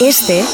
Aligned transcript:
Este 0.00 0.44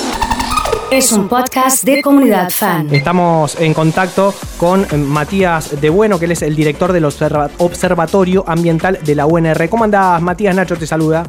es 0.91 1.13
un 1.13 1.29
podcast 1.29 1.85
de 1.85 2.01
comunidad 2.01 2.49
fan. 2.49 2.89
Estamos 2.95 3.61
en 3.61 3.75
contacto 3.75 4.33
con 4.57 4.87
Matías 5.07 5.79
de 5.83 5.91
Bueno, 5.91 6.19
que 6.19 6.25
él 6.25 6.31
es 6.33 6.41
el 6.41 6.57
director 6.57 6.95
del 6.95 7.05
Observatorio 7.05 8.45
Ambiental 8.47 8.99
de 9.05 9.15
la 9.15 9.27
UNR. 9.27 9.69
¿Cómo 9.69 9.85
andás, 9.85 10.23
Matías? 10.23 10.57
Nacho 10.57 10.77
te 10.77 10.87
saluda. 10.87 11.25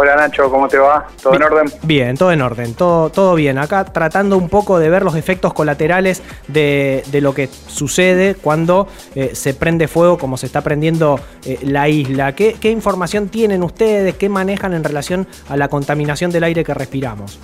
Hola 0.00 0.14
Nacho, 0.14 0.48
¿cómo 0.48 0.68
te 0.68 0.78
va? 0.78 1.08
¿Todo 1.20 1.34
en 1.34 1.42
orden? 1.42 1.72
Bien, 1.82 2.16
todo 2.16 2.30
en 2.30 2.40
orden, 2.40 2.74
todo, 2.74 3.10
todo 3.10 3.34
bien. 3.34 3.58
Acá 3.58 3.84
tratando 3.84 4.36
un 4.36 4.48
poco 4.48 4.78
de 4.78 4.88
ver 4.88 5.02
los 5.02 5.16
efectos 5.16 5.52
colaterales 5.52 6.22
de, 6.46 7.02
lo 7.20 7.34
que 7.34 7.48
sucede 7.48 8.36
cuando 8.36 8.86
eh, 9.16 9.34
se 9.34 9.54
prende 9.54 9.88
fuego, 9.88 10.16
como 10.16 10.36
se 10.36 10.46
está 10.46 10.60
prendiendo 10.60 11.18
eh, 11.44 11.58
la 11.62 11.88
isla. 11.88 12.32
¿Qué, 12.36 12.54
¿Qué 12.60 12.70
información 12.70 13.28
tienen 13.28 13.64
ustedes? 13.64 14.14
¿Qué 14.14 14.28
manejan 14.28 14.72
en 14.72 14.84
relación 14.84 15.26
a 15.48 15.56
la 15.56 15.66
contaminación 15.66 16.30
del 16.30 16.44
aire 16.44 16.62
que 16.62 16.74
respiramos? 16.74 17.40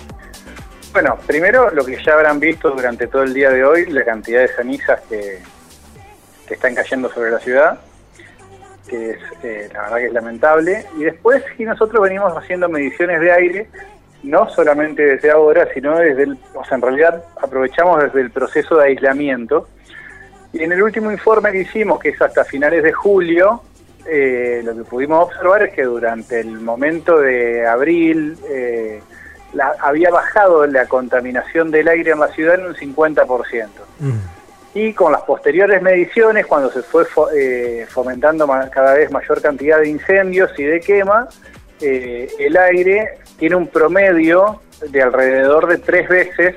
Bueno, 0.93 1.17
primero 1.27 1.71
lo 1.71 1.83
que 1.83 2.01
ya 2.01 2.13
habrán 2.13 2.39
visto 2.39 2.71
durante 2.71 3.07
todo 3.07 3.23
el 3.23 3.33
día 3.33 3.49
de 3.49 3.65
hoy, 3.65 3.87
la 3.87 4.05
cantidad 4.05 4.39
de 4.39 4.47
cenizas 4.47 5.01
que, 5.09 5.41
que 6.47 6.53
están 6.53 6.73
cayendo 6.73 7.11
sobre 7.11 7.31
la 7.31 7.39
ciudad 7.39 7.81
que 8.87 9.11
es, 9.11 9.17
eh, 9.43 9.69
la 9.73 9.83
verdad 9.83 9.97
que 9.97 10.05
es 10.05 10.13
lamentable. 10.13 10.85
Y 10.97 11.03
después 11.03 11.43
si 11.57 11.63
nosotros 11.63 12.01
venimos 12.01 12.33
haciendo 12.37 12.69
mediciones 12.69 13.19
de 13.19 13.31
aire, 13.31 13.67
no 14.23 14.49
solamente 14.49 15.03
desde 15.03 15.31
ahora, 15.31 15.67
sino 15.73 15.97
desde 15.97 16.23
el, 16.23 16.37
o 16.53 16.63
sea, 16.65 16.75
en 16.75 16.81
realidad 16.81 17.23
aprovechamos 17.41 18.03
desde 18.03 18.21
el 18.21 18.31
proceso 18.31 18.77
de 18.77 18.85
aislamiento. 18.85 19.67
Y 20.53 20.63
en 20.63 20.71
el 20.71 20.81
último 20.81 21.11
informe 21.11 21.51
que 21.51 21.61
hicimos, 21.61 21.99
que 21.99 22.09
es 22.09 22.21
hasta 22.21 22.43
finales 22.43 22.83
de 22.83 22.93
julio, 22.93 23.61
eh, 24.07 24.61
lo 24.63 24.75
que 24.75 24.83
pudimos 24.83 25.25
observar 25.25 25.63
es 25.63 25.73
que 25.73 25.83
durante 25.83 26.39
el 26.39 26.59
momento 26.59 27.19
de 27.19 27.67
abril 27.67 28.37
eh, 28.49 29.01
había 29.81 30.11
bajado 30.11 30.65
la 30.67 30.85
contaminación 30.85 31.71
del 31.71 31.87
aire 31.87 32.11
en 32.11 32.19
la 32.19 32.27
ciudad 32.27 32.55
en 32.55 32.67
un 32.67 32.75
50% 32.75 33.67
y 34.75 34.93
con 34.93 35.13
las 35.13 35.21
posteriores 35.21 35.81
mediciones, 35.81 36.45
cuando 36.45 36.69
se 36.69 36.81
fue 36.81 37.05
eh, 37.33 37.87
fomentando 37.89 38.45
cada 38.69 38.93
vez 38.93 39.09
mayor 39.09 39.41
cantidad 39.41 39.79
de 39.79 39.87
incendios 39.87 40.51
y 40.57 40.63
de 40.63 40.81
quema, 40.81 41.29
eh, 41.79 42.27
el 42.37 42.57
aire 42.57 43.19
tiene 43.39 43.55
un 43.55 43.67
promedio 43.67 44.61
de 44.89 45.01
alrededor 45.01 45.67
de 45.67 45.77
tres 45.77 46.09
veces 46.09 46.55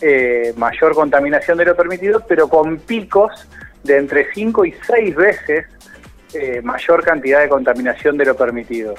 eh, 0.00 0.52
mayor 0.56 0.94
contaminación 0.94 1.56
de 1.56 1.66
lo 1.66 1.76
permitido, 1.76 2.24
pero 2.26 2.48
con 2.48 2.78
picos 2.78 3.48
de 3.84 3.98
entre 3.98 4.32
cinco 4.34 4.64
y 4.64 4.74
seis 4.86 5.14
veces 5.14 5.66
mayor 6.64 7.04
cantidad 7.04 7.42
de 7.42 7.48
contaminación 7.48 8.16
de 8.16 8.24
lo 8.24 8.34
permitido. 8.34 8.96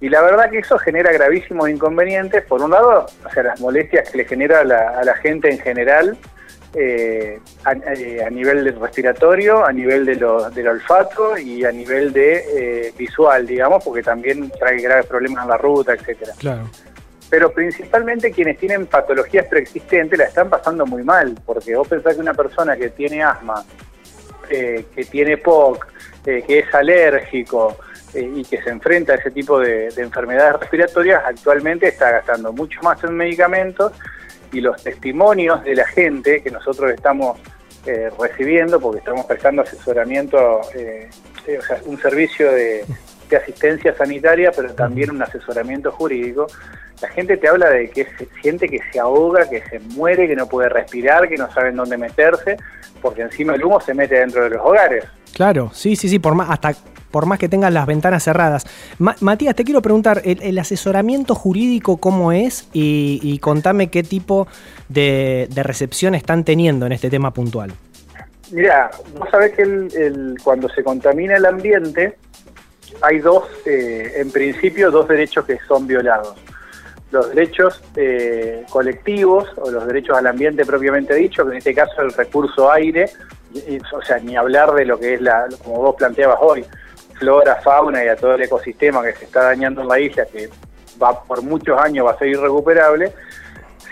Y 0.00 0.08
la 0.08 0.22
verdad 0.22 0.48
que 0.48 0.58
eso 0.58 0.78
genera 0.78 1.10
gravísimos 1.10 1.68
inconvenientes, 1.68 2.44
por 2.44 2.62
un 2.62 2.70
lado, 2.70 3.06
o 3.24 3.30
sea, 3.30 3.42
las 3.42 3.60
molestias 3.60 4.08
que 4.08 4.18
le 4.18 4.24
genera 4.24 4.60
a 4.60 5.02
la 5.02 5.14
gente 5.16 5.50
en 5.50 5.58
general, 5.58 6.16
eh, 6.74 7.40
eh, 7.64 8.22
a, 8.22 8.30
nivel 8.30 8.62
del 8.62 8.78
respiratorio, 8.78 9.64
a 9.64 9.72
nivel 9.72 10.04
de 10.04 10.16
lo, 10.16 10.50
del 10.50 10.68
olfato 10.68 11.38
y 11.38 11.64
a 11.64 11.72
nivel 11.72 12.12
de 12.12 12.44
eh, 12.88 12.94
visual, 12.96 13.46
digamos, 13.46 13.82
porque 13.82 14.02
también 14.02 14.50
trae 14.50 14.78
graves 14.78 15.06
problemas 15.06 15.44
en 15.44 15.50
la 15.50 15.56
ruta, 15.56 15.94
etcétera. 15.94 16.32
Claro. 16.38 16.68
Pero 17.30 17.52
principalmente 17.52 18.30
quienes 18.30 18.58
tienen 18.58 18.86
patologías 18.86 19.46
preexistentes 19.46 20.18
la 20.18 20.26
están 20.26 20.50
pasando 20.50 20.84
muy 20.84 21.02
mal, 21.02 21.38
porque 21.46 21.74
vos 21.74 21.88
pensás 21.88 22.14
que 22.14 22.20
una 22.20 22.34
persona 22.34 22.76
que 22.76 22.90
tiene 22.90 23.22
asma, 23.22 23.64
que 24.48 25.06
tiene 25.10 25.38
POC, 25.38 25.86
que 26.24 26.58
es 26.58 26.74
alérgico, 26.74 27.76
y 28.14 28.42
que 28.44 28.62
se 28.62 28.70
enfrenta 28.70 29.12
a 29.12 29.16
ese 29.16 29.30
tipo 29.30 29.58
de, 29.58 29.90
de, 29.90 30.02
enfermedades 30.02 30.60
respiratorias, 30.60 31.22
actualmente 31.26 31.88
está 31.88 32.10
gastando 32.10 32.52
mucho 32.52 32.80
más 32.82 33.02
en 33.04 33.14
medicamentos 33.14 33.92
y 34.52 34.60
los 34.60 34.82
testimonios 34.82 35.62
de 35.64 35.74
la 35.74 35.86
gente 35.86 36.42
que 36.42 36.50
nosotros 36.50 36.90
estamos 36.92 37.38
eh, 37.86 38.10
recibiendo, 38.18 38.80
porque 38.80 38.98
estamos 38.98 39.24
prestando 39.26 39.62
asesoramiento, 39.62 40.60
eh, 40.74 41.08
eh, 41.46 41.58
o 41.58 41.62
sea, 41.62 41.80
un 41.86 41.98
servicio 41.98 42.50
de, 42.52 42.84
asistencia 43.36 43.94
sanitaria, 43.94 44.50
pero 44.56 44.72
también 44.74 45.10
un 45.10 45.22
asesoramiento 45.22 45.92
jurídico, 45.92 46.46
la 47.02 47.08
gente 47.08 47.36
te 47.36 47.46
habla 47.46 47.68
de 47.68 47.90
que 47.90 48.04
se 48.04 48.26
siente 48.40 48.68
que 48.68 48.80
se 48.90 48.98
ahoga, 48.98 49.48
que 49.48 49.62
se 49.68 49.80
muere, 49.80 50.26
que 50.26 50.34
no 50.34 50.48
puede 50.48 50.70
respirar, 50.70 51.28
que 51.28 51.36
no 51.36 51.50
saben 51.52 51.76
dónde 51.76 51.98
meterse, 51.98 52.56
porque 53.02 53.22
encima 53.22 53.54
el 53.54 53.62
humo 53.62 53.80
se 53.80 53.92
mete 53.92 54.14
dentro 54.16 54.44
de 54.44 54.50
los 54.50 54.62
hogares. 54.64 55.04
Claro, 55.34 55.70
sí, 55.74 55.94
sí, 55.94 56.08
sí, 56.08 56.18
por 56.18 56.34
más, 56.34 56.48
hasta 56.50 56.74
por 57.10 57.26
más 57.26 57.38
que 57.38 57.48
tengan 57.48 57.74
las 57.74 57.86
ventanas 57.86 58.24
cerradas. 58.24 58.66
Matías, 58.98 59.54
te 59.54 59.64
quiero 59.64 59.82
preguntar, 59.82 60.22
¿el, 60.24 60.58
asesoramiento 60.58 61.34
jurídico 61.34 61.96
cómo 61.96 62.32
es? 62.32 62.68
Y, 62.72 63.38
contame 63.40 63.88
qué 63.88 64.02
tipo 64.02 64.48
de, 64.88 65.48
recepción 65.56 66.14
están 66.14 66.44
teniendo 66.44 66.86
en 66.86 66.92
este 66.92 67.10
tema 67.10 67.32
puntual. 67.32 67.72
Mira, 68.50 68.90
vos 69.18 69.28
sabés 69.30 69.52
que 69.54 69.62
el, 69.62 70.36
cuando 70.42 70.68
se 70.70 70.82
contamina 70.82 71.36
el 71.36 71.44
ambiente, 71.44 72.16
hay 73.02 73.18
dos, 73.18 73.44
eh, 73.66 74.12
en 74.16 74.30
principio, 74.30 74.90
dos 74.90 75.06
derechos 75.08 75.44
que 75.44 75.58
son 75.66 75.86
violados. 75.86 76.34
Los 77.10 77.30
derechos 77.30 77.82
eh, 77.96 78.64
colectivos 78.70 79.48
o 79.56 79.70
los 79.70 79.86
derechos 79.86 80.16
al 80.16 80.26
ambiente 80.26 80.64
propiamente 80.64 81.14
dicho, 81.14 81.44
que 81.44 81.52
en 81.52 81.58
este 81.58 81.74
caso 81.74 82.02
el 82.02 82.12
recurso 82.12 82.70
aire, 82.70 83.10
o 83.92 84.02
sea, 84.02 84.18
ni 84.18 84.36
hablar 84.36 84.72
de 84.74 84.84
lo 84.84 84.98
que 84.98 85.14
es 85.14 85.20
la, 85.20 85.46
como 85.64 85.78
vos 85.78 85.94
planteabas 85.96 86.38
hoy, 86.40 86.64
flora, 87.18 87.56
fauna 87.56 88.04
y 88.04 88.08
a 88.08 88.16
todo 88.16 88.34
el 88.34 88.42
ecosistema 88.42 89.02
que 89.02 89.12
se 89.12 89.24
está 89.24 89.42
dañando 89.42 89.82
en 89.82 89.88
la 89.88 89.98
isla, 89.98 90.26
que 90.26 90.48
va 91.02 91.22
por 91.22 91.42
muchos 91.42 91.78
años 91.80 92.06
va 92.06 92.12
a 92.12 92.18
ser 92.18 92.28
irrecuperable, 92.28 93.12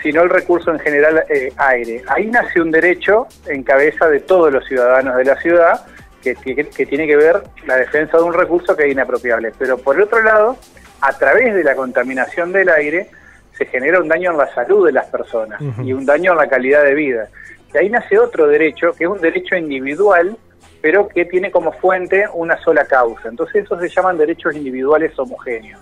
sino 0.01 0.21
el 0.23 0.29
recurso 0.29 0.71
en 0.71 0.79
general 0.79 1.23
eh, 1.29 1.51
aire. 1.57 2.03
Ahí 2.07 2.27
nace 2.27 2.61
un 2.61 2.71
derecho 2.71 3.27
en 3.47 3.63
cabeza 3.63 4.07
de 4.09 4.19
todos 4.19 4.51
los 4.51 4.65
ciudadanos 4.65 5.15
de 5.17 5.25
la 5.25 5.35
ciudad 5.41 5.85
que, 6.21 6.35
que, 6.35 6.85
tiene 6.85 7.07
que 7.07 7.15
ver 7.15 7.41
la 7.65 7.77
defensa 7.77 8.17
de 8.17 8.23
un 8.23 8.33
recurso 8.33 8.75
que 8.75 8.85
es 8.85 8.91
inapropiable. 8.91 9.51
Pero 9.57 9.77
por 9.77 9.99
otro 9.99 10.21
lado, 10.21 10.57
a 11.01 11.13
través 11.17 11.55
de 11.55 11.63
la 11.63 11.75
contaminación 11.75 12.51
del 12.51 12.69
aire, 12.69 13.09
se 13.57 13.65
genera 13.65 13.99
un 13.99 14.07
daño 14.07 14.31
en 14.31 14.37
la 14.37 14.53
salud 14.53 14.85
de 14.85 14.91
las 14.91 15.07
personas 15.07 15.59
y 15.83 15.93
un 15.93 16.05
daño 16.05 16.33
en 16.33 16.37
la 16.37 16.47
calidad 16.47 16.83
de 16.83 16.93
vida. 16.93 17.27
Y 17.73 17.77
ahí 17.77 17.89
nace 17.89 18.19
otro 18.19 18.47
derecho, 18.47 18.91
que 18.93 19.05
es 19.05 19.09
un 19.09 19.19
derecho 19.19 19.55
individual 19.55 20.37
pero 20.81 21.07
que 21.07 21.25
tiene 21.25 21.51
como 21.51 21.71
fuente 21.71 22.25
una 22.33 22.57
sola 22.61 22.85
causa. 22.85 23.29
Entonces 23.29 23.65
esos 23.65 23.79
se 23.79 23.89
llaman 23.89 24.17
derechos 24.17 24.55
individuales 24.55 25.17
homogéneos. 25.17 25.81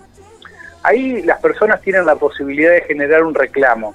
Ahí 0.82 1.22
las 1.22 1.40
personas 1.40 1.80
tienen 1.80 2.06
la 2.06 2.16
posibilidad 2.16 2.72
de 2.72 2.82
generar 2.82 3.24
un 3.24 3.34
reclamo. 3.34 3.94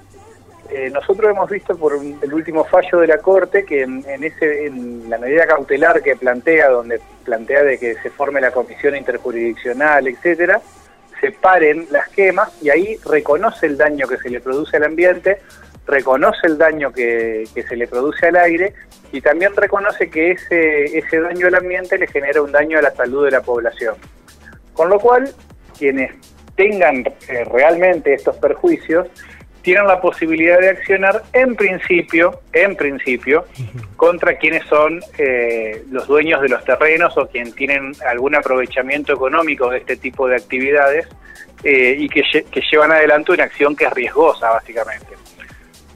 Eh, 0.70 0.90
nosotros 0.90 1.30
hemos 1.30 1.50
visto 1.50 1.76
por 1.76 1.94
el 1.94 2.32
último 2.32 2.64
fallo 2.64 3.00
de 3.00 3.06
la 3.06 3.18
Corte 3.18 3.64
que 3.64 3.82
en, 3.82 4.24
ese, 4.24 4.66
en 4.66 5.10
la 5.10 5.18
medida 5.18 5.46
cautelar 5.46 6.02
que 6.02 6.16
plantea, 6.16 6.70
donde 6.70 7.00
plantea 7.24 7.62
de 7.62 7.78
que 7.78 7.94
se 7.96 8.10
forme 8.10 8.40
la 8.40 8.52
comisión 8.52 8.96
interjurisdiccional, 8.96 10.08
etcétera, 10.08 10.62
se 11.20 11.30
paren 11.30 11.86
las 11.90 12.08
quemas 12.08 12.50
y 12.62 12.70
ahí 12.70 12.96
reconoce 13.04 13.66
el 13.66 13.76
daño 13.76 14.08
que 14.08 14.16
se 14.16 14.30
le 14.30 14.40
produce 14.40 14.76
al 14.76 14.84
ambiente, 14.84 15.40
reconoce 15.86 16.46
el 16.46 16.58
daño 16.58 16.92
que, 16.92 17.44
se 17.54 17.76
le 17.76 17.86
produce 17.86 18.26
al 18.26 18.36
aire 18.36 18.74
y 19.12 19.20
también 19.20 19.54
reconoce 19.54 20.08
que 20.08 20.32
ese, 20.32 20.98
ese 20.98 21.20
daño 21.20 21.46
al 21.46 21.54
ambiente 21.56 21.98
le 21.98 22.06
genera 22.06 22.42
un 22.42 22.52
daño 22.52 22.78
a 22.78 22.82
la 22.82 22.90
salud 22.92 23.24
de 23.24 23.30
la 23.30 23.42
población. 23.42 23.94
Con 24.72 24.88
lo 24.88 24.98
cual, 24.98 25.32
quienes 25.78 26.12
tengan 26.54 27.04
eh, 27.28 27.44
realmente 27.50 28.14
estos 28.14 28.36
perjuicios 28.36 29.08
tienen 29.62 29.86
la 29.86 30.00
posibilidad 30.00 30.58
de 30.58 30.70
accionar 30.70 31.22
en 31.32 31.54
principio, 31.54 32.40
en 32.52 32.74
principio, 32.74 33.46
contra 33.96 34.36
quienes 34.36 34.64
son 34.66 35.00
eh, 35.18 35.84
los 35.90 36.08
dueños 36.08 36.42
de 36.42 36.48
los 36.48 36.64
terrenos 36.64 37.16
o 37.16 37.28
quienes 37.28 37.54
tienen 37.54 37.92
algún 38.04 38.34
aprovechamiento 38.34 39.12
económico 39.12 39.70
de 39.70 39.78
este 39.78 39.96
tipo 39.96 40.26
de 40.26 40.36
actividades 40.36 41.06
eh, 41.62 41.94
y 41.96 42.08
que, 42.08 42.22
que 42.22 42.60
llevan 42.72 42.90
adelante 42.90 43.32
una 43.32 43.44
acción 43.44 43.76
que 43.76 43.84
es 43.84 43.92
riesgosa, 43.92 44.50
básicamente. 44.50 45.21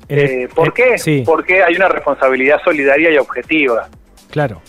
Eh, 0.08 0.48
¿Por 0.54 0.72
qué? 0.72 1.22
Porque 1.24 1.62
hay 1.62 1.74
una 1.76 1.88
responsabilidad 1.88 2.60
solidaria 2.64 3.10
y 3.10 3.18
objetiva. 3.18 3.88
Claro. 4.30 4.60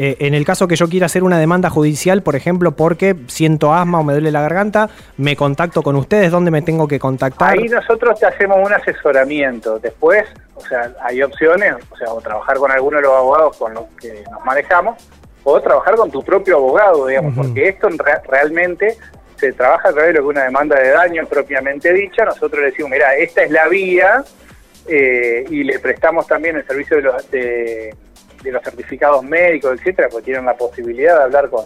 Eh, 0.00 0.16
en 0.20 0.34
el 0.34 0.44
caso 0.44 0.68
que 0.68 0.76
yo 0.76 0.88
quiera 0.88 1.06
hacer 1.06 1.24
una 1.24 1.40
demanda 1.40 1.70
judicial, 1.70 2.22
por 2.22 2.36
ejemplo, 2.36 2.70
porque 2.70 3.16
siento 3.26 3.74
asma 3.74 3.98
o 3.98 4.04
me 4.04 4.12
duele 4.12 4.30
la 4.30 4.40
garganta, 4.40 4.88
me 5.16 5.34
contacto 5.34 5.82
con 5.82 5.96
ustedes, 5.96 6.30
¿dónde 6.30 6.52
me 6.52 6.62
tengo 6.62 6.86
que 6.86 7.00
contactar? 7.00 7.58
Ahí 7.58 7.68
nosotros 7.68 8.20
te 8.20 8.26
hacemos 8.26 8.58
un 8.64 8.72
asesoramiento. 8.72 9.80
Después, 9.80 10.24
o 10.54 10.60
sea, 10.60 10.92
hay 11.02 11.20
opciones, 11.20 11.74
o 11.90 11.96
sea, 11.96 12.12
o 12.12 12.20
trabajar 12.20 12.58
con 12.58 12.70
alguno 12.70 12.98
de 12.98 13.02
los 13.02 13.12
abogados 13.12 13.56
con 13.56 13.74
los 13.74 13.86
que 14.00 14.22
nos 14.30 14.44
manejamos, 14.44 15.04
o 15.42 15.60
trabajar 15.60 15.96
con 15.96 16.12
tu 16.12 16.22
propio 16.22 16.58
abogado, 16.58 17.06
digamos, 17.08 17.34
porque 17.34 17.70
esto 17.70 17.88
realmente 18.28 18.96
se 19.34 19.52
trabaja 19.52 19.88
a 19.88 19.92
través 19.92 20.12
de 20.12 20.20
lo 20.20 20.20
que 20.20 20.28
una 20.28 20.44
demanda 20.44 20.78
de 20.78 20.90
daño 20.90 21.26
propiamente 21.26 21.92
dicha. 21.92 22.24
Nosotros 22.24 22.60
le 22.60 22.66
decimos, 22.66 22.92
mira, 22.92 23.16
esta 23.16 23.42
es 23.42 23.50
la 23.50 23.66
vía 23.66 24.22
eh, 24.88 25.44
y 25.50 25.64
le 25.64 25.78
prestamos 25.78 26.26
también 26.26 26.56
el 26.56 26.66
servicio 26.66 26.96
de 26.96 27.02
los, 27.02 27.30
de, 27.30 27.94
los 28.44 28.62
certificados 28.62 29.22
médicos, 29.22 29.78
etcétera, 29.78 30.08
porque 30.10 30.26
tienen 30.26 30.44
la 30.46 30.56
posibilidad 30.56 31.16
de 31.18 31.22
hablar 31.24 31.50
con, 31.50 31.64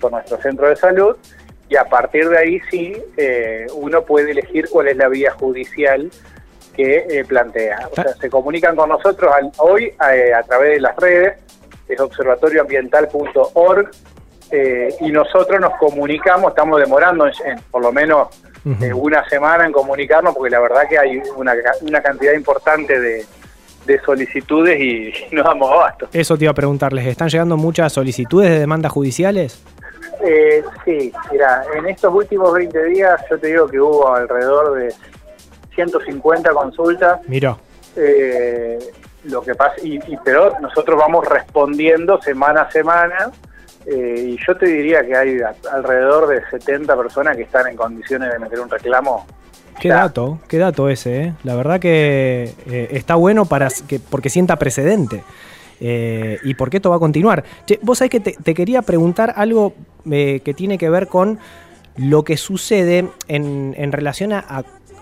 con 0.00 0.12
nuestro 0.12 0.36
centro 0.40 0.68
de 0.68 0.76
salud 0.76 1.16
y 1.68 1.76
a 1.76 1.84
partir 1.84 2.28
de 2.28 2.38
ahí 2.38 2.60
sí 2.70 2.96
eh, 3.16 3.66
uno 3.74 4.02
puede 4.04 4.32
elegir 4.32 4.68
cuál 4.68 4.88
es 4.88 4.96
la 4.96 5.08
vía 5.08 5.30
judicial 5.32 6.10
que 6.76 7.06
eh, 7.08 7.24
plantea. 7.24 7.88
O 7.90 7.94
sea, 7.94 8.14
se 8.20 8.28
comunican 8.30 8.74
con 8.76 8.88
nosotros 8.88 9.32
al- 9.34 9.52
hoy 9.58 9.92
eh, 10.12 10.32
a 10.34 10.42
través 10.42 10.74
de 10.74 10.80
las 10.80 10.96
redes, 10.96 11.38
es 11.88 11.98
observatorioambiental.org, 12.00 13.90
eh, 14.52 14.94
y 15.00 15.10
nosotros 15.12 15.60
nos 15.60 15.76
comunicamos, 15.78 16.50
estamos 16.50 16.80
demorando 16.80 17.26
en, 17.26 17.32
en 17.44 17.60
por 17.70 17.82
lo 17.82 17.92
menos 17.92 18.28
Eh, 18.80 18.92
una 18.92 19.26
semana 19.28 19.64
en 19.66 19.72
comunicarnos, 19.72 20.34
porque 20.34 20.50
la 20.50 20.60
verdad 20.60 20.82
que 20.88 20.98
hay 20.98 21.20
una, 21.36 21.54
una 21.80 22.00
cantidad 22.02 22.34
importante 22.34 22.98
de, 23.00 23.24
de 23.86 24.00
solicitudes 24.00 24.78
y 24.80 25.12
no 25.34 25.42
damos 25.42 25.70
abasto. 25.70 26.08
Eso 26.12 26.36
te 26.36 26.44
iba 26.44 26.50
a 26.50 26.54
preguntarles, 26.54 27.06
¿están 27.06 27.28
llegando 27.28 27.56
muchas 27.56 27.92
solicitudes 27.92 28.50
de 28.50 28.58
demandas 28.60 28.92
judiciales? 28.92 29.62
Eh, 30.22 30.62
sí, 30.84 31.10
mira, 31.32 31.62
en 31.74 31.86
estos 31.88 32.12
últimos 32.12 32.52
20 32.52 32.84
días 32.84 33.20
yo 33.30 33.38
te 33.38 33.46
digo 33.46 33.66
que 33.66 33.80
hubo 33.80 34.14
alrededor 34.14 34.74
de 34.74 34.94
150 35.74 36.50
consultas, 36.50 37.20
Mirá, 37.26 37.56
eh, 37.96 38.78
lo 39.24 39.42
que 39.42 39.54
pasa, 39.54 39.76
y, 39.82 39.96
y- 39.96 40.18
pero 40.24 40.52
nosotros 40.60 40.98
vamos 40.98 41.26
respondiendo 41.26 42.20
semana 42.20 42.62
a 42.62 42.70
semana, 42.70 43.30
eh, 43.90 44.24
y 44.28 44.38
yo 44.46 44.56
te 44.56 44.66
diría 44.66 45.04
que 45.04 45.16
hay 45.16 45.38
a- 45.40 45.54
alrededor 45.72 46.28
de 46.28 46.40
70 46.50 46.96
personas 46.96 47.36
que 47.36 47.42
están 47.42 47.66
en 47.68 47.76
condiciones 47.76 48.32
de 48.32 48.38
meter 48.38 48.60
un 48.60 48.70
reclamo. 48.70 49.26
qué 49.80 49.88
dato, 49.88 50.38
qué 50.48 50.58
dato 50.58 50.88
ese, 50.88 51.22
¿eh? 51.22 51.32
La 51.44 51.54
verdad 51.56 51.80
que 51.80 52.52
eh, 52.66 52.88
está 52.92 53.14
bueno 53.14 53.46
para 53.46 53.68
que, 53.88 53.98
porque 53.98 54.28
sienta 54.30 54.56
precedente. 54.56 55.22
Eh, 55.82 56.36
y 56.44 56.52
porque 56.54 56.76
esto 56.76 56.90
va 56.90 56.96
a 56.96 56.98
continuar. 56.98 57.42
Che, 57.66 57.78
vos 57.82 57.96
sabés 57.98 58.10
que 58.10 58.20
te, 58.20 58.32
te 58.32 58.52
quería 58.52 58.82
preguntar 58.82 59.32
algo 59.36 59.72
que 60.04 60.52
tiene 60.54 60.76
que 60.76 60.90
ver 60.90 61.06
con 61.08 61.38
lo 61.96 62.22
que 62.22 62.36
sucede 62.36 63.08
en, 63.28 63.74
en 63.78 63.90
relación 63.92 64.32
a- 64.34 64.44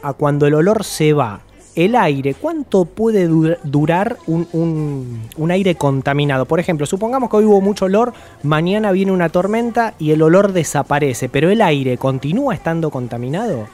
a 0.02 0.12
cuando 0.12 0.46
el 0.46 0.54
olor 0.54 0.84
se 0.84 1.12
va. 1.12 1.40
El 1.78 1.94
aire, 1.94 2.34
¿cuánto 2.34 2.86
puede 2.86 3.28
du- 3.28 3.54
durar 3.62 4.16
un, 4.26 4.48
un- 4.52 5.28
un 5.36 5.50
aire 5.52 5.76
contaminado? 5.76 6.44
Por 6.44 6.58
ejemplo, 6.58 6.86
supongamos 6.86 7.30
que 7.30 7.36
hoy 7.36 7.44
hubo 7.44 7.60
mucho 7.60 7.84
olor, 7.84 8.12
mañana 8.42 8.90
viene 8.90 9.12
una 9.12 9.28
tormenta 9.28 9.94
y 9.96 10.10
el 10.10 10.22
olor 10.22 10.50
desaparece, 10.52 11.28
pero 11.28 11.50
el 11.50 11.62
aire 11.62 11.96
continúa 11.96 12.52
estando 12.52 12.90
contaminado. 12.90 13.68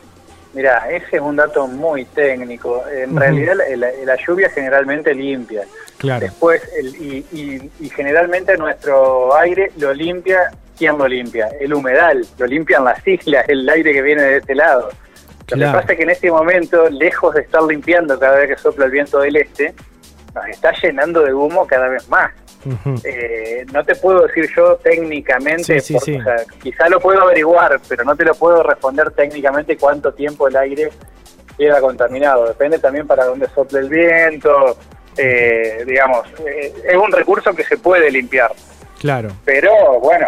Mira, 0.52 0.86
ese 0.90 1.16
es 1.16 1.22
un 1.22 1.36
dato 1.36 1.66
muy 1.66 2.04
técnico. 2.04 2.82
En 2.94 3.16
realidad 3.16 3.54
la 4.04 4.16
lluvia 4.26 4.50
generalmente 4.50 5.14
limpia. 5.14 5.62
Claro. 5.96 6.20
Después, 6.26 6.60
el- 6.78 6.94
y, 6.96 7.24
y- 7.32 7.70
y 7.86 7.88
generalmente 7.88 8.58
nuestro 8.58 9.34
aire 9.34 9.72
lo 9.78 9.94
limpia, 9.94 10.50
¿quién 10.76 10.98
lo 10.98 11.08
limpia? 11.08 11.48
El 11.58 11.72
humedal, 11.72 12.26
lo 12.36 12.46
limpian 12.46 12.84
las 12.84 12.98
islas, 13.08 13.46
el 13.48 13.66
aire 13.66 13.94
que 13.94 14.02
viene 14.02 14.20
de 14.22 14.36
este 14.36 14.54
lado. 14.54 14.90
Lo 15.50 15.56
Claro. 15.56 15.72
que 15.72 15.78
pasa 15.80 15.92
es 15.92 15.96
que 15.98 16.02
en 16.04 16.10
este 16.10 16.30
momento, 16.30 16.88
lejos 16.90 17.34
de 17.34 17.42
estar 17.42 17.62
limpiando 17.62 18.18
cada 18.18 18.36
vez 18.38 18.48
que 18.48 18.56
sopla 18.56 18.86
el 18.86 18.90
viento 18.90 19.20
del 19.20 19.36
este, 19.36 19.74
nos 20.34 20.46
está 20.48 20.72
llenando 20.82 21.20
de 21.22 21.32
humo 21.34 21.66
cada 21.66 21.88
vez 21.88 22.08
más. 22.08 22.32
Eh, 23.04 23.66
no 23.74 23.84
te 23.84 23.94
puedo 23.94 24.26
decir 24.26 24.48
yo 24.56 24.76
técnicamente, 24.76 25.80
Sí, 25.80 25.80
sí, 25.80 25.92
porque, 25.94 26.12
sí. 26.12 26.18
o 26.18 26.24
sea, 26.24 26.36
quizá 26.62 26.88
lo 26.88 26.98
puedo 26.98 27.20
averiguar, 27.20 27.78
pero 27.88 28.04
no 28.04 28.16
te 28.16 28.24
lo 28.24 28.34
puedo 28.34 28.62
responder 28.62 29.10
técnicamente 29.10 29.76
cuánto 29.76 30.14
tiempo 30.14 30.48
el 30.48 30.56
aire 30.56 30.90
queda 31.58 31.80
contaminado. 31.82 32.46
Depende 32.48 32.78
también 32.78 33.06
para 33.06 33.26
dónde 33.26 33.48
sople 33.54 33.80
el 33.80 33.88
viento. 33.90 34.78
eh, 35.16 35.84
digamos, 35.86 36.26
eh, 36.44 36.72
es 36.88 36.96
un 36.96 37.12
recurso 37.12 37.54
que 37.54 37.62
se 37.62 37.76
puede 37.76 38.10
limpiar, 38.10 38.50
Claro. 38.98 39.28
pero 39.44 40.00
bueno, 40.00 40.26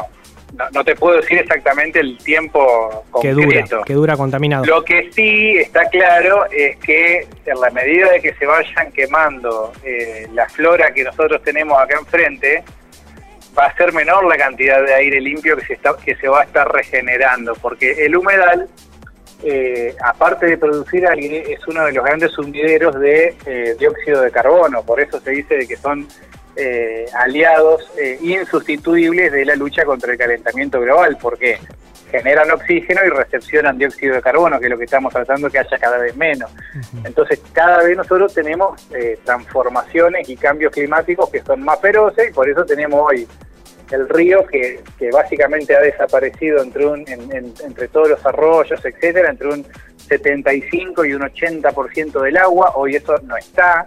no, 0.55 0.71
no 0.71 0.85
te 0.85 0.95
puedo 0.95 1.17
decir 1.17 1.39
exactamente 1.39 2.01
el 2.01 2.19
tiempo 2.19 3.05
Que 3.21 3.33
dura, 3.33 3.65
dura 3.87 4.17
contaminado. 4.17 4.65
Lo 4.65 4.85
que 4.85 5.11
sí 5.13 5.57
está 5.59 5.85
claro 5.87 6.47
es 6.51 6.77
que 6.79 7.27
en 7.45 7.61
la 7.61 7.71
medida 7.71 8.13
de 8.13 8.21
que 8.21 8.35
se 8.35 8.47
vayan 8.47 8.93
quemando 8.93 9.73
eh, 9.85 10.27
la 10.33 10.49
flora 10.49 10.93
que 10.93 11.05
nosotros 11.05 11.43
tenemos 11.43 11.79
acá 11.79 11.99
enfrente, 11.99 12.65
va 13.59 13.67
a 13.67 13.77
ser 13.77 13.93
menor 13.93 14.25
la 14.27 14.37
cantidad 14.37 14.83
de 14.85 14.95
aire 14.95 15.21
limpio 15.21 15.57
que 15.57 15.65
se, 15.67 15.73
está, 15.75 15.97
que 15.97 16.15
se 16.17 16.29
va 16.29 16.41
a 16.41 16.45
estar 16.45 16.71
regenerando, 16.71 17.55
porque 17.55 18.05
el 18.05 18.17
humedal, 18.17 18.69
eh, 19.43 19.95
aparte 20.03 20.47
de 20.47 20.59
producir 20.59 21.07
aire, 21.07 21.53
es 21.53 21.67
uno 21.67 21.85
de 21.85 21.93
los 21.93 22.05
grandes 22.05 22.33
sumideros 22.33 22.99
de 23.01 23.35
eh, 23.47 23.77
dióxido 23.79 24.21
de 24.23 24.31
carbono, 24.31 24.83
por 24.83 25.01
eso 25.01 25.21
se 25.21 25.31
dice 25.31 25.57
de 25.57 25.67
que 25.67 25.77
son 25.77 26.07
eh, 26.57 27.07
aliados 27.15 27.91
eh, 27.99 28.19
insustituibles 28.21 29.33
de 29.33 29.45
la 29.45 29.55
lucha 29.57 29.85
contra 29.85 30.13
el 30.13 30.19
calentamiento 30.19 30.81
global, 30.81 31.17
porque 31.21 31.59
generan 32.11 32.51
oxígeno 32.53 33.01
y 33.05 33.09
recepcionan 33.11 33.79
dióxido 33.79 34.15
de 34.15 34.23
carbono, 34.23 34.59
que 34.61 34.67
es 34.67 34.71
lo 34.71 34.79
que 34.79 34.85
estamos 34.85 35.13
tratando 35.13 35.51
que 35.51 35.59
haya 35.59 35.79
cada 35.79 35.99
vez 35.99 36.17
menos. 36.17 36.51
Entonces, 37.05 37.41
cada 37.53 37.83
vez 37.83 37.97
nosotros 37.97 38.33
tenemos 38.33 38.87
eh, 38.95 39.19
transformaciones 39.25 40.29
y 40.29 40.37
cambios 40.37 40.73
climáticos 40.73 41.29
que 41.31 41.43
son 41.43 41.63
más 41.63 41.81
feroces 41.81 42.31
y 42.31 42.33
por 42.33 42.49
eso 42.49 42.65
tenemos 42.65 43.01
hoy 43.11 43.27
el 43.91 44.09
río 44.09 44.45
que, 44.47 44.81
que 44.99 45.11
básicamente 45.11 45.77
ha 45.77 45.81
desaparecido 45.81 46.63
entre, 46.63 46.87
un, 46.87 47.01
en- 47.09 47.31
en- 47.33 47.55
entre 47.65 47.89
todos 47.89 48.09
los 48.11 48.25
arroyos, 48.27 48.85
etcétera, 48.85 49.31
entre 49.31 49.49
un 49.49 49.67
75 50.09 51.05
y 51.05 51.13
un 51.15 51.23
80% 51.23 52.21
del 52.23 52.37
agua, 52.37 52.73
hoy 52.77 52.97
eso 52.97 53.15
no 53.25 53.37
está. 53.37 53.87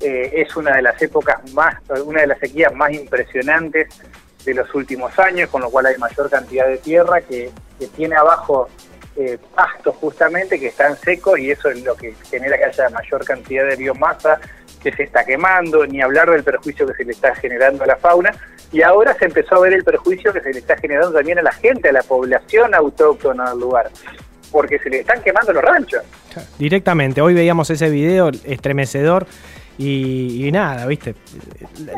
Eh, 0.00 0.42
es 0.42 0.54
una 0.56 0.76
de 0.76 0.82
las 0.82 1.00
épocas 1.02 1.52
más, 1.52 1.74
una 2.04 2.20
de 2.20 2.28
las 2.28 2.38
sequías 2.38 2.72
más 2.72 2.92
impresionantes 2.92 3.88
de 4.44 4.54
los 4.54 4.72
últimos 4.74 5.18
años, 5.18 5.50
con 5.50 5.60
lo 5.60 5.70
cual 5.70 5.86
hay 5.86 5.98
mayor 5.98 6.30
cantidad 6.30 6.68
de 6.68 6.78
tierra 6.78 7.20
que, 7.20 7.50
tiene 7.96 8.16
abajo 8.16 8.68
eh, 9.14 9.38
pastos 9.54 9.94
justamente 10.00 10.58
que 10.58 10.66
están 10.66 10.96
secos 10.96 11.38
y 11.38 11.52
eso 11.52 11.68
es 11.68 11.84
lo 11.84 11.94
que 11.94 12.12
genera 12.28 12.58
que 12.58 12.64
haya 12.64 12.90
mayor 12.90 13.24
cantidad 13.24 13.68
de 13.68 13.76
biomasa 13.76 14.40
que 14.82 14.92
se 14.92 15.04
está 15.04 15.24
quemando, 15.24 15.86
ni 15.86 16.00
hablar 16.00 16.30
del 16.30 16.42
perjuicio 16.42 16.86
que 16.88 16.94
se 16.94 17.04
le 17.04 17.12
está 17.12 17.34
generando 17.36 17.84
a 17.84 17.86
la 17.86 17.96
fauna. 17.96 18.32
Y 18.72 18.82
ahora 18.82 19.14
se 19.14 19.26
empezó 19.26 19.56
a 19.56 19.60
ver 19.60 19.74
el 19.74 19.84
perjuicio 19.84 20.32
que 20.32 20.40
se 20.40 20.52
le 20.52 20.58
está 20.58 20.76
generando 20.76 21.12
también 21.12 21.38
a 21.38 21.42
la 21.42 21.52
gente, 21.52 21.88
a 21.88 21.92
la 21.92 22.02
población 22.02 22.74
autóctona 22.74 23.50
del 23.50 23.60
lugar, 23.60 23.90
porque 24.50 24.78
se 24.78 24.90
le 24.90 25.00
están 25.00 25.22
quemando 25.22 25.52
los 25.52 25.62
ranchos. 25.62 26.02
Directamente, 26.58 27.20
hoy 27.20 27.34
veíamos 27.34 27.70
ese 27.70 27.88
video 27.90 28.30
estremecedor 28.44 29.26
y, 29.78 30.46
y 30.46 30.52
nada, 30.52 30.84
viste, 30.86 31.14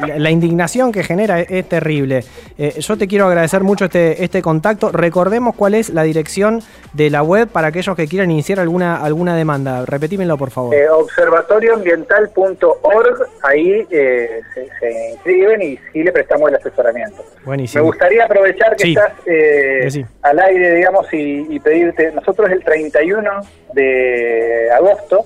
la, 0.06 0.18
la 0.18 0.30
indignación 0.30 0.92
que 0.92 1.02
genera 1.02 1.40
es, 1.40 1.50
es 1.50 1.68
terrible. 1.68 2.22
Eh, 2.58 2.74
yo 2.78 2.96
te 2.98 3.08
quiero 3.08 3.26
agradecer 3.26 3.62
mucho 3.62 3.86
este, 3.86 4.22
este 4.22 4.42
contacto. 4.42 4.92
Recordemos 4.92 5.54
cuál 5.56 5.74
es 5.74 5.88
la 5.90 6.02
dirección 6.02 6.62
de 6.92 7.08
la 7.10 7.22
web 7.22 7.48
para 7.48 7.68
aquellos 7.68 7.96
que 7.96 8.06
quieran 8.06 8.30
iniciar 8.30 8.60
alguna, 8.60 8.96
alguna 9.02 9.34
demanda. 9.34 9.86
Repetímelo, 9.86 10.36
por 10.36 10.50
favor. 10.50 10.74
Eh, 10.74 10.88
observatorioambiental.org, 10.90 13.26
ahí 13.42 13.86
eh, 13.90 14.40
se, 14.54 14.68
se 14.78 15.10
inscriben 15.12 15.62
y 15.62 15.78
sí 15.92 16.02
le 16.02 16.12
prestamos 16.12 16.48
el 16.50 16.56
asesoramiento. 16.56 17.24
Me 17.40 17.44
Buenísimo. 17.46 17.84
gustaría 17.84 18.24
aprovechar 18.24 18.76
que 18.76 18.84
Sí. 18.84 18.94
estás 18.96 19.12
eh, 19.26 19.80
Decí. 19.84 20.04
al 20.22 20.38
aire, 20.40 20.74
digamos, 20.74 21.06
y, 21.12 21.46
y 21.48 21.60
pedirte, 21.60 22.10
nosotros 22.12 22.50
el 22.50 22.62
31 22.64 23.30
de 23.74 24.68
agosto 24.76 25.24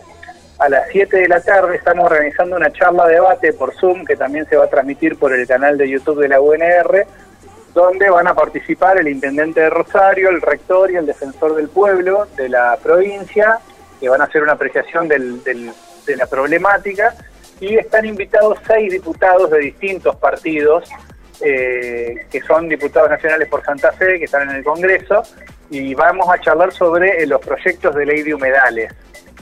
a 0.58 0.68
las 0.68 0.88
7 0.90 1.16
de 1.16 1.28
la 1.28 1.40
tarde 1.40 1.76
estamos 1.76 2.06
organizando 2.10 2.56
una 2.56 2.70
charla 2.72 3.06
debate 3.06 3.52
por 3.52 3.74
Zoom 3.74 4.04
que 4.04 4.16
también 4.16 4.46
se 4.48 4.56
va 4.56 4.64
a 4.64 4.70
transmitir 4.70 5.18
por 5.18 5.32
el 5.32 5.46
canal 5.46 5.76
de 5.76 5.88
YouTube 5.88 6.20
de 6.20 6.28
la 6.28 6.40
UNR, 6.40 7.06
donde 7.74 8.08
van 8.08 8.28
a 8.28 8.34
participar 8.34 8.98
el 8.98 9.08
intendente 9.08 9.60
de 9.60 9.70
Rosario, 9.70 10.30
el 10.30 10.40
rector 10.40 10.90
y 10.92 10.96
el 10.96 11.06
defensor 11.06 11.56
del 11.56 11.68
pueblo 11.68 12.26
de 12.36 12.48
la 12.48 12.78
provincia, 12.82 13.58
que 14.00 14.08
van 14.08 14.20
a 14.20 14.24
hacer 14.24 14.42
una 14.42 14.52
apreciación 14.52 15.08
del- 15.08 15.42
de 15.42 16.16
la 16.16 16.26
problemática, 16.26 17.14
y 17.60 17.76
están 17.76 18.04
invitados 18.04 18.58
seis 18.66 18.92
diputados 18.92 19.50
de 19.50 19.58
distintos 19.58 20.14
partidos, 20.16 20.88
eh, 21.40 22.26
que 22.30 22.40
son 22.42 22.68
diputados 22.68 23.10
nacionales 23.10 23.48
por 23.48 23.64
Santa 23.64 23.90
Fe, 23.92 24.18
que 24.20 24.26
están 24.26 24.48
en 24.50 24.56
el 24.56 24.64
Congreso, 24.64 25.22
y 25.70 25.94
vamos 25.94 26.28
a 26.32 26.38
charlar 26.40 26.72
sobre 26.72 27.22
eh, 27.22 27.26
los 27.26 27.40
proyectos 27.40 27.92
de 27.96 28.06
ley 28.06 28.22
de 28.22 28.34
humedales, 28.34 28.92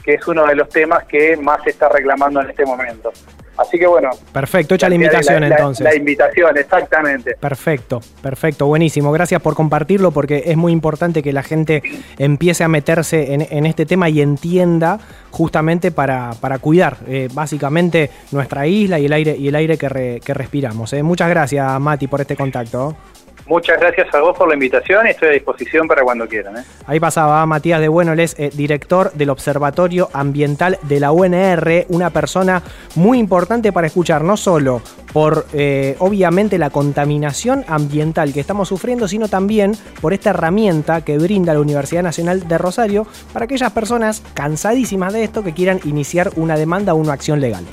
que 0.03 0.15
es 0.15 0.27
uno 0.27 0.45
de 0.45 0.55
los 0.55 0.69
temas 0.69 1.03
que 1.05 1.37
más 1.37 1.63
se 1.63 1.69
está 1.71 1.89
reclamando 1.89 2.41
en 2.41 2.49
este 2.49 2.65
momento. 2.65 3.11
Así 3.55 3.77
que 3.77 3.85
bueno. 3.85 4.09
Perfecto, 4.31 4.73
hecha 4.73 4.89
la 4.89 4.95
invitación 4.95 5.41
la- 5.41 5.49
la- 5.49 5.55
entonces. 5.57 5.83
La 5.83 5.95
invitación, 5.95 6.57
exactamente. 6.57 7.35
Perfecto, 7.39 8.01
perfecto, 8.21 8.65
buenísimo. 8.65 9.11
Gracias 9.11 9.39
por 9.43 9.53
compartirlo 9.53 10.09
porque 10.09 10.41
es 10.47 10.57
muy 10.57 10.71
importante 10.71 11.21
que 11.21 11.31
la 11.31 11.43
gente 11.43 11.83
empiece 12.17 12.63
a 12.63 12.67
meterse 12.67 13.31
en, 13.35 13.45
en 13.47 13.67
este 13.67 13.85
tema 13.85 14.09
y 14.09 14.21
entienda 14.21 14.99
justamente 15.29 15.91
para, 15.91 16.31
para 16.41 16.57
cuidar 16.57 16.97
eh, 17.07 17.29
básicamente 17.31 18.09
nuestra 18.31 18.65
isla 18.65 18.97
y 18.97 19.05
el 19.05 19.13
aire, 19.13 19.35
y 19.37 19.47
el 19.47 19.55
aire 19.55 19.77
que, 19.77 19.87
re- 19.87 20.19
que 20.25 20.33
respiramos. 20.33 20.91
eh. 20.93 21.03
Muchas 21.03 21.29
gracias, 21.29 21.79
Mati, 21.79 22.07
por 22.07 22.21
este 22.21 22.35
contacto. 22.35 22.95
Muchas 23.45 23.79
gracias 23.79 24.13
a 24.13 24.21
vos 24.21 24.37
por 24.37 24.47
la 24.47 24.53
invitación 24.53 25.05
y 25.05 25.09
estoy 25.09 25.29
a 25.29 25.31
disposición 25.31 25.87
para 25.87 26.03
cuando 26.03 26.27
quieran. 26.27 26.57
¿eh? 26.57 26.63
Ahí 26.87 26.99
pasaba 26.99 27.45
Matías 27.45 27.81
de 27.81 27.89
Bueno, 27.89 28.13
él 28.13 28.21
es 28.21 28.35
eh, 28.39 28.49
director 28.53 29.11
del 29.13 29.29
Observatorio 29.29 30.09
Ambiental 30.13 30.79
de 30.83 30.99
la 30.99 31.11
UNR, 31.11 31.85
una 31.89 32.09
persona 32.09 32.63
muy 32.95 33.19
importante 33.19 33.73
para 33.73 33.87
escuchar, 33.87 34.23
no 34.23 34.37
solo 34.37 34.81
por 35.11 35.45
eh, 35.53 35.95
obviamente 35.99 36.57
la 36.57 36.69
contaminación 36.69 37.65
ambiental 37.67 38.33
que 38.33 38.39
estamos 38.39 38.69
sufriendo, 38.69 39.07
sino 39.07 39.27
también 39.27 39.73
por 40.01 40.13
esta 40.13 40.31
herramienta 40.31 41.01
que 41.01 41.17
brinda 41.17 41.53
la 41.53 41.59
Universidad 41.59 42.01
Nacional 42.01 42.47
de 42.47 42.57
Rosario 42.57 43.05
para 43.31 43.45
aquellas 43.45 43.71
personas 43.71 44.23
cansadísimas 44.33 45.13
de 45.13 45.23
esto 45.23 45.43
que 45.43 45.53
quieran 45.53 45.79
iniciar 45.83 46.31
una 46.35 46.57
demanda 46.57 46.93
o 46.93 46.97
una 46.97 47.13
acción 47.13 47.39
legal. 47.41 47.65